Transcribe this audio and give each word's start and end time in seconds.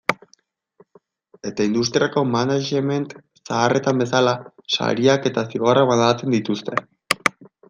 Eta 1.49 1.67
industriako 1.69 2.23
management 2.37 3.13
zaharretan 3.51 4.03
bezala, 4.05 4.35
sariak 4.79 5.29
eta 5.33 5.45
zigorrak 5.53 5.93
banatzen 5.95 6.39
dituzte. 6.39 6.83